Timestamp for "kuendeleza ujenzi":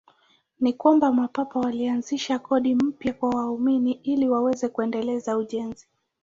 4.69-5.87